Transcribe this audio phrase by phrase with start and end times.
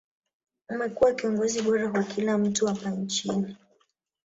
[0.69, 3.55] amekuwa kiongozi bora kwa kila mtu hapa nchini